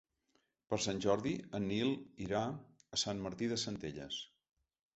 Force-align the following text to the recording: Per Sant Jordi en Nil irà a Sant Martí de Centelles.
Per 0.71 0.79
Sant 0.85 1.01
Jordi 1.05 1.33
en 1.59 1.67
Nil 1.73 1.93
irà 2.29 2.41
a 2.97 3.01
Sant 3.05 3.25
Martí 3.29 3.53
de 3.55 3.61
Centelles. 3.69 4.21